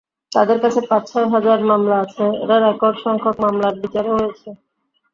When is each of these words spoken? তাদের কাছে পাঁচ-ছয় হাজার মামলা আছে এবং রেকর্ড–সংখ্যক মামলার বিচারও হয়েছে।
তাদের 0.31 0.57
কাছে 0.63 0.79
পাঁচ-ছয় 0.89 1.27
হাজার 1.33 1.59
মামলা 1.69 1.95
আছে 2.03 2.25
এবং 2.43 2.57
রেকর্ড–সংখ্যক 2.65 3.35
মামলার 3.43 3.75
বিচারও 3.81 4.13
হয়েছে। 4.17 4.49